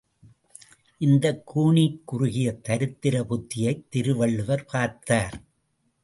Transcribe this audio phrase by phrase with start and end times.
[0.97, 5.37] இந்தக் கூனிக்குறுகிய தரித்திர புத்தியைத் திருவள்ளுவர் பார்த்தார்.